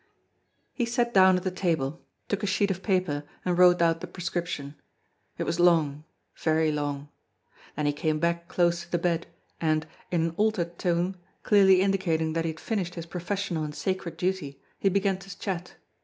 [0.73, 4.07] He sat down at the table, took a sheet of paper, and wrote out the
[4.07, 4.73] prescription.
[5.37, 6.05] It was long,
[6.37, 7.09] very long.
[7.75, 9.27] Then he came back close to the bed,
[9.59, 14.17] and, in an altered tone, clearly indicating that he had finished his professional and sacred
[14.17, 15.75] duty, he began to chat.